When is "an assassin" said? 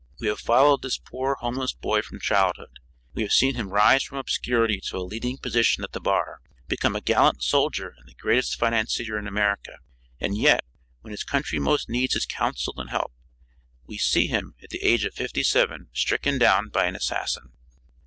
16.87-17.51